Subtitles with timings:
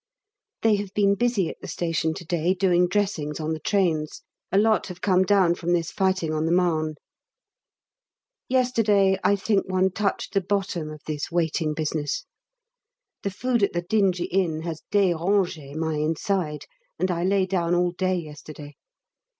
[0.63, 4.23] They have been busy at the station to day doing dressings on the trains.
[4.51, 6.95] A lot have come down from this fighting on the Marne.
[8.49, 12.25] Yesterday I think one touched the bottom of this waiting business.
[13.21, 16.65] The food at the dingy inn has dérangé my inside,
[16.97, 18.77] and I lay down all day yesterday.